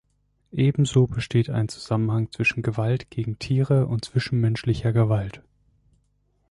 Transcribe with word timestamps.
Ebenso 0.55 1.05
besteht 1.05 1.51
ein 1.51 1.69
Zusammenhang 1.69 2.31
zwischen 2.31 2.63
Gewalt 2.63 3.11
gegen 3.11 3.37
Tiere 3.37 3.85
und 3.85 4.03
zwischenmenschlicher 4.03 4.93
Gewalt. 4.93 5.43